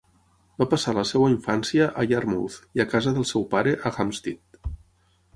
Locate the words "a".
2.03-2.05, 2.83-2.85, 3.91-3.93